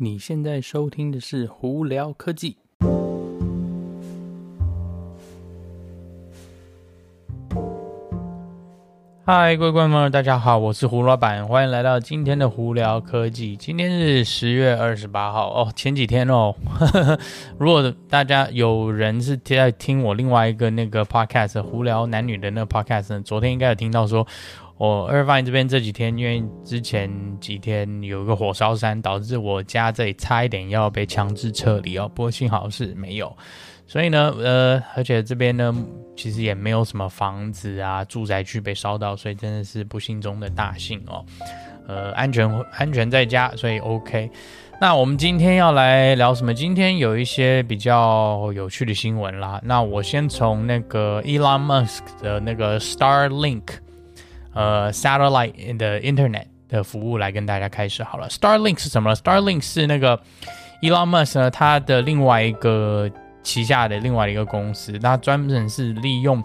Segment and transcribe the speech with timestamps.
[0.00, 2.56] 你现在收听的是胡聊科技。
[9.24, 13.56] 嗨，各位观众朋友，大家好，我是胡老板，欢迎来到今天的胡聊科技。
[13.56, 17.18] 今天是十月二十八号哦，前几天哦，呵呵，
[17.58, 24.24] 如果大家有人是在听我另外一个那个 podcast 胡聊男女的那个 podcast，昨天应该有听到说。
[24.78, 27.10] 我 Irvine 这边这几天，因为之前
[27.40, 32.08] 几天有一个火烧山，导致我家这里差一点要被强制撤离哦。
[32.14, 33.36] 不过幸好是没有，
[33.88, 35.74] 所以呢，呃，而且这边呢，
[36.16, 41.24] 其实也没有什么房子啊、住宅区被烧到，所以真的是不幸中的大幸哦。
[41.88, 44.30] 呃，安全安全在家，所以 OK。
[44.80, 46.54] 那我们今天要来聊什么？
[46.54, 49.60] 今天有一些比较有趣的新闻啦。
[49.64, 53.64] 那我先从那个 Elon Musk 的那个 Starlink。
[54.58, 58.28] 呃，satellite 的 internet 的服务来跟大家开始好了。
[58.28, 60.20] Starlink 是什么？Starlink 是那个
[60.82, 63.08] Elon Musk 呢，他的另外一个
[63.44, 66.42] 旗下的另外一个公司，他专门是利用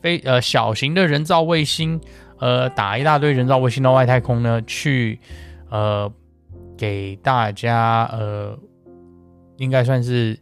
[0.00, 2.00] 非呃小型的人造卫星，
[2.38, 5.18] 呃打一大堆人造卫星到外太空呢，去
[5.68, 6.08] 呃
[6.78, 8.56] 给大家呃
[9.56, 10.38] 应该算是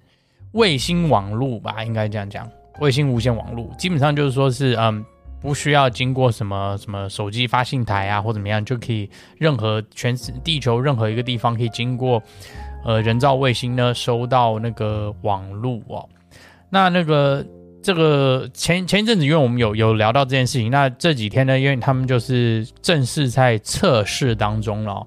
[0.52, 2.46] 卫星网络吧，应该这样讲，
[2.80, 5.02] 卫星无线网络，基本上就是说是嗯。
[5.44, 12.22] 不需要经过什么什么手机发信台啊，或怎么样，就可以任何全地球任何一个地方可以经过，
[12.82, 16.08] 呃，人造卫星呢收到那个网络哦。
[16.70, 17.44] 那那个
[17.82, 25.06] 这个前前一阵子，因为我们有有聊到这件事情，那这几天呢，因为他们就是正式在测试当中了。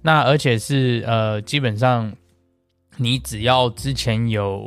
[0.00, 2.12] 那而且是呃，基本上
[2.98, 4.62] 你只要之前有。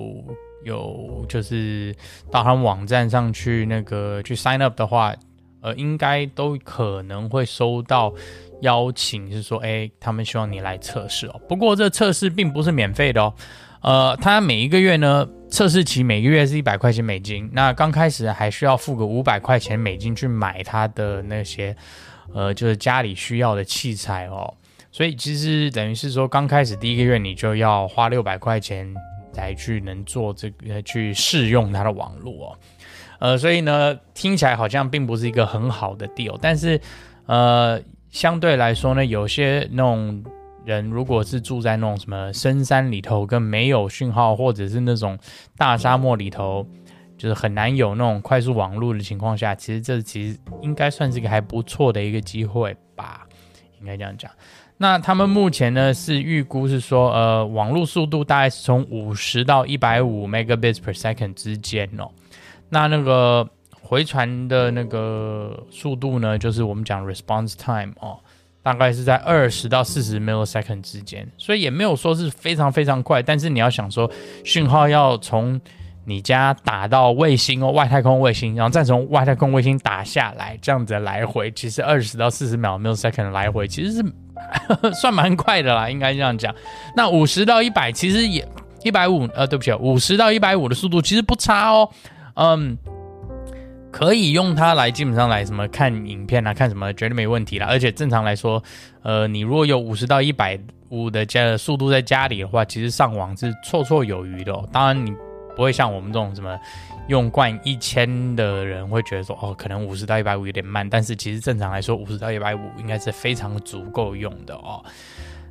[0.65, 1.95] 有就是
[2.31, 5.13] 到他们网站上去那个去 sign up 的话，
[5.61, 8.11] 呃，应该都可能会收到
[8.61, 11.39] 邀请，是说，哎，他们希望你来测试哦。
[11.47, 13.33] 不过这测试并不是免费的哦，
[13.81, 17.47] 呃，他每一个月呢，测试期每个月是一百块钱美金。
[17.53, 21.75] 那刚开始还需要付个五百块钱美金去买他的那些，
[22.33, 24.51] 呃，就是家里需要的器材哦。
[24.91, 28.91] 所以其实等于是说，刚开始第一个月你就要花六百块钱。
[29.35, 32.57] 才去能做这个去试用它的网络，
[33.19, 36.79] 呃，所以呢，听起来好像并不是一个很好的 deal，但是
[37.25, 40.23] 呃，相对来说呢，有些那种
[40.63, 45.19] 人如果是住在那种什么深山里头，跟没有讯号，或者是那种
[45.57, 46.65] 大沙漠里头，
[47.17, 53.27] 就是很难有那种快速网络的情况下，其实这其实应该算是一个还不错的一个机会吧，
[53.81, 54.31] 应该这样讲。
[54.77, 62.09] 那他们目前呢是预估是说，呃，网络速度大概是从五十到一百五 megabits per second 之间哦。
[62.69, 63.47] 那那个
[63.81, 68.19] 回传的那个速度呢，就是我们讲 response time 哦，
[68.61, 73.21] 大概是在二十到四十 millisecond 之间，所以也没有说是非常非常快。
[73.21, 74.11] 但是你要想说，
[74.43, 75.61] 讯号要从
[76.03, 84.05] 你家打到卫星哦，外太空卫星，然后再从外太空卫星打下来，这样子来回，其实二十到四十秒 millisecond 来回，其实是
[84.93, 86.53] 算蛮快的啦，应该这样讲。
[86.95, 88.47] 那五十到一百，其实也
[88.83, 91.89] 一百五，呃，对不起，五十到一百五的速度其实不差哦，
[92.35, 92.77] 嗯，
[93.91, 97.67] 可以用它来基本上来什么看影片啊，看什么绝对没问题啦。
[97.69, 98.61] 而且正常来说，
[99.03, 104.67] 呃，你如果有五十到一百五的加速度在家里的话，其实上网是绰绰有余的哦。
[104.71, 105.13] 当然你。
[105.55, 106.59] 不会像我们这种什么
[107.07, 114.83] 用惯一千的人会觉得说哦，可能五十到一百五有点慢，但是其实正常来说，五十到一百五应该是非常足够用的哦。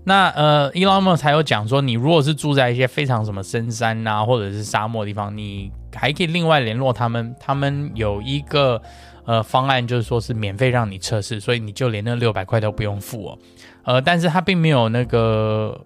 [0.05, 8.83] 那呃，Elon Musk 才有讲说，你如果是住在一些非常什么深山啊，或者是沙漠地方，你还可以另外联络他们，他们有一个
[9.25, 13.39] 呃方案，就是说是免费让你测试，所以你就连那六百块都不用付哦。
[13.85, 15.81] 呃，但是他并没有那个。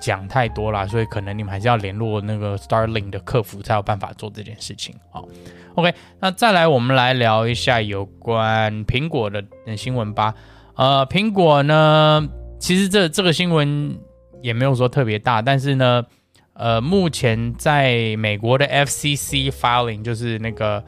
[0.00, 4.94] 讲太多了，所以可能你们还是要联络那个 Starlink 的客服才有办法做这件事情。
[5.10, 5.26] 好
[5.74, 9.44] ，OK，那再来我们来聊一下有关苹果的
[9.76, 10.34] 新闻吧。
[10.74, 12.28] 呃，苹果呢，
[12.58, 13.98] 其实这这个新闻
[14.42, 16.04] 也没有说特别大，但是呢，
[16.52, 20.84] 呃，目前在美国的 FCC filing 就是那个。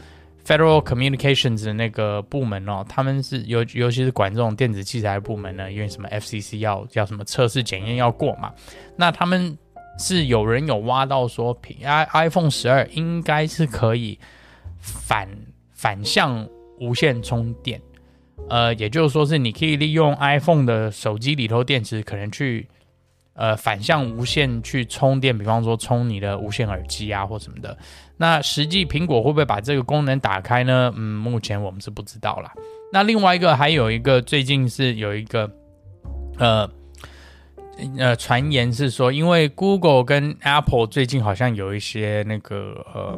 [0.49, 8.55] Federal Communications 的那个部门哦，他们是尤尤其是管这种电子器材部门呢，因为什么 FCC 要要什么测试检验要过嘛，
[8.97, 9.59] 那他们
[9.99, 11.55] 是有人有挖到说
[11.85, 14.19] ，i iPhone 十二应该是可以
[14.79, 15.29] 反
[15.75, 16.49] 反向
[16.81, 17.79] 无线充电，
[18.49, 22.67] 呃，也就是说是你可以利用 iPhone 的手机里头电池，可能去。
[23.39, 27.79] 呃，反向无线去充电，比方说充你的无线耳机啊，或什么的。
[28.17, 30.93] 那实际苹果会不会把这个功能打开呢？
[30.97, 32.53] 嗯，目前我们是不知道啦。
[32.93, 35.49] 那另外一个还有一个，最近是有一个，
[36.39, 36.69] 呃，
[37.97, 43.17] 呃，传言是说，因为 Google 跟 Apple 最近好像有一些那个呃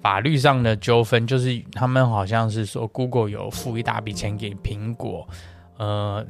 [0.00, 5.28] 法律上的纠纷，就是他们好像是说 Google 有付一大笔钱给苹果，
[5.76, 6.24] 呃，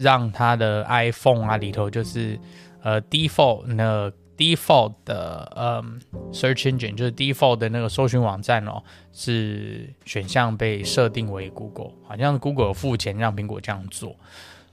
[0.00, 2.40] 让他的 iPhone 啊里头就是
[2.82, 5.84] 呃 default 那 default 的呃
[6.32, 8.82] search engine 就是 default 的那个搜寻网站哦，
[9.12, 14.16] 是选项被设定为 Google，好像 Google 有付钱让苹果这样做。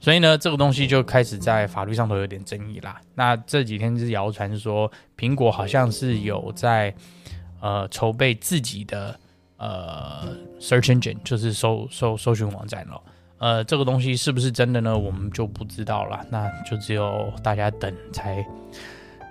[0.00, 2.98] 所以呢，这个东西就开始在法律上头有点争议啦。
[3.14, 6.94] 那这几天是谣传说，苹果好像是有在
[7.60, 9.20] 呃筹备自己的
[9.58, 13.02] 呃 search engine，就是搜搜搜寻网站了。
[13.38, 14.96] 呃，这个东西是不是真的呢？
[14.96, 16.20] 我们就不知道了。
[16.30, 18.44] 那就只有大家等才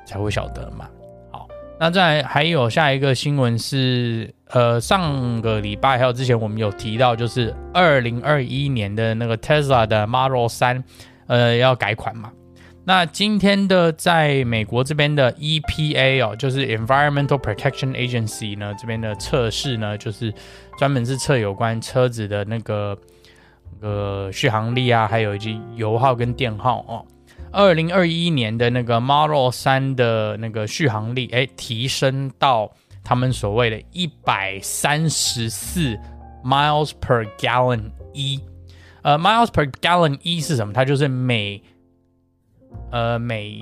[0.05, 0.89] 才会晓得嘛。
[1.31, 1.47] 好
[1.79, 10.83] 那再还有下一个新闻是，呃，上个礼拜还有之前我们有提到，就是二零二一年的那个 Tesla 的 Model 3，
[11.27, 12.31] 呃，要改款嘛。
[12.85, 20.33] 那今天的在美国这边的 EPA 哦，就是 Environmental Protection Agency 呢，这边的测试呢，就是
[20.79, 22.97] 专门是测有关车子的那个
[23.73, 27.05] 那个续航力啊，还有以及油耗跟电耗哦。
[27.51, 32.71] 二零二一年的那个 Model 3的那个续航力，哎，提升到
[33.03, 35.97] 他们所谓的一百三十四
[36.43, 38.39] miles per gallon 一
[39.01, 40.73] 呃，miles per gallon 一是什么？
[40.73, 41.61] 它就是每，
[42.91, 43.61] 呃，每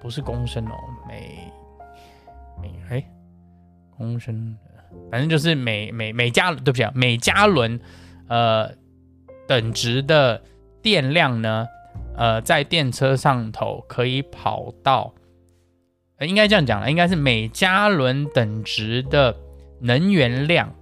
[0.00, 0.74] 不是公升哦，
[1.06, 1.52] 每
[2.62, 3.04] 每哎，
[3.96, 4.56] 公升，
[5.10, 7.78] 反正就是每每每加，对不起啊，每加仑，
[8.28, 8.70] 呃，
[9.46, 10.42] 等值的
[10.82, 11.66] 电量呢？
[12.16, 15.12] 呃，在电车上头可以跑到，
[16.18, 19.34] 呃，应该这样讲了，应该是每加仑等值的
[19.80, 20.72] 能源量，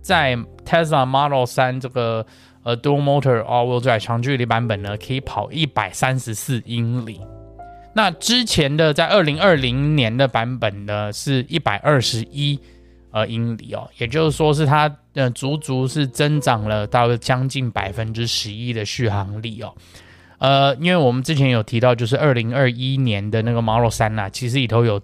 [0.00, 0.34] 在
[0.64, 2.24] Tesla Model 3这个
[2.62, 7.20] 呃 Dual Motor All-Wheel Drive 长距离版本呢，可以跑一百三十四英里。
[7.94, 12.58] 那之前的在二零二零年的版本呢，是一百二十一
[13.10, 19.74] 呃英里哦，也就是说是它呃足足是增长了到将近百分之十一的续航力哦。
[20.38, 25.00] 呃，因为我们之前有提到，就是二零二一年的那个 Model 3呐、啊，其实里头有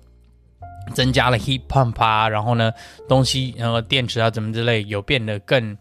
[0.94, 2.70] 增加了 Heat Pump 啊，然后呢，
[3.08, 5.76] 东西然后电池啊，怎么之类，有变得更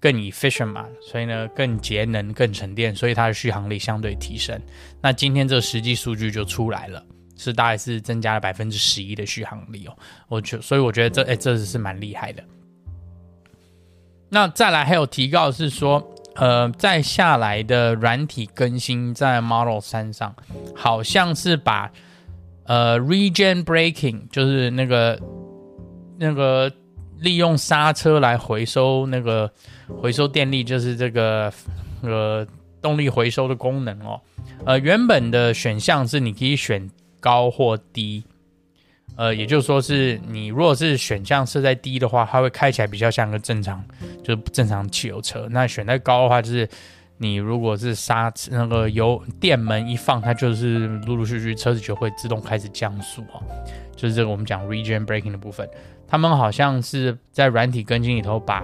[0.00, 4.60] 更 efficient 嘛，所以呢，更节能、更省电，所以它的续航力相对提升。
[5.00, 7.00] 那今天这个实际数据就出来了，
[7.38, 9.96] 是大概是增加了百分之十一的续航力哦。
[10.28, 12.44] 我觉，所以我觉得这哎，这是蛮厉害的。
[14.28, 16.06] 那再来还有提到是说。
[16.40, 20.32] 呃，再下来的软体更新在 Model 3上，
[20.72, 21.90] 好像是把
[22.62, 25.20] 呃 Regen Braking，就是那个
[26.16, 26.72] 那个
[27.18, 29.50] 利用刹车来回收那个
[30.00, 31.52] 回收电力，就是这个
[32.02, 32.46] 呃
[32.80, 34.20] 动力回收的功能哦。
[34.64, 36.88] 呃，原本的选项是你可以选
[37.20, 38.24] 高或低。
[39.16, 43.84] 呃，也就是说，是你如果是选项设在低的话，它会开起来比较像个正常，
[44.22, 45.48] 就是正常汽油车。
[45.50, 46.68] 那选在高的话，就是
[47.16, 53.42] 你如果是刹那个油电门一放，它就是陆陆续续车子就会自动开始降速哦。
[53.96, 55.68] 就是这个我们讲 regen braking 的部分，
[56.06, 58.62] 他们好像是在软体更新里头把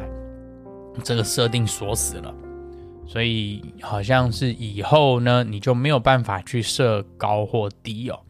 [1.03, 2.33] 这个设定锁死了，
[3.09, 8.21] 所以好像是以后呢，你就没有办法去设高或低哦。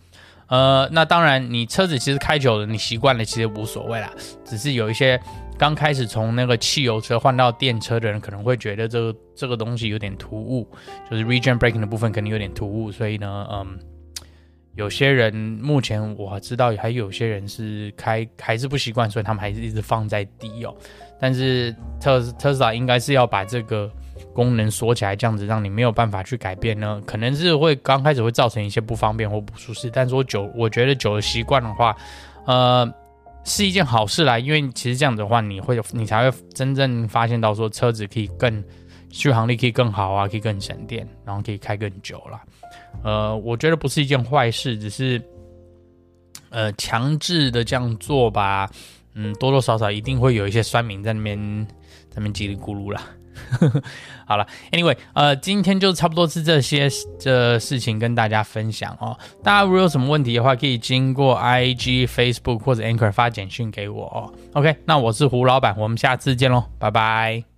[0.48, 4.12] 呃，那当然，你车子其实开久了，你习惯了，其实无所谓啦。
[4.44, 5.18] 只是有一些
[5.58, 10.68] 刚开始从那个汽油车换到电车的人，可能会觉得这个这个东西有点突兀，
[11.10, 12.92] 就是 regen breaking 的部分肯定有点突兀。
[12.92, 13.78] 所以呢，嗯，
[14.74, 20.76] 有些人目前我知道还有些人是开还是不习惯，所以他们还是一直放在低哦。
[21.18, 23.90] 但是特特斯拉应该是要把这个。
[24.32, 29.90] 功能锁起来，这样子让你没有办法去改变呢，可能是会刚开始会造成一些不方便或不舒适。
[29.90, 31.96] 但是我久，我觉得久了习惯的话，
[32.46, 32.92] 呃，
[33.44, 34.38] 是一件好事啦。
[34.38, 38.62] 因为其实这样子的话，你会你才会真正发现到说车子可以更
[39.10, 42.40] 续航力可以更好啊，可以更省电，然后可以开更久了。
[43.02, 45.20] 呃，我觉得不是一件坏事，只是
[46.50, 48.70] 呃强制的这样做吧，
[49.14, 51.66] 嗯，多多少少一定会有一些酸民在那边
[52.08, 53.02] 在那边叽里咕噜啦。
[54.26, 56.88] 好了，Anyway，呃，今天就差不多是这些
[57.18, 59.16] 这事情跟大家分享哦。
[59.42, 64.32] 大家如果有什么问题的话，可以经过 IG、Facebook 或者 Anchor 发简讯给我哦。
[64.54, 67.53] OK，那我是胡老板，我们下次见喽，拜拜。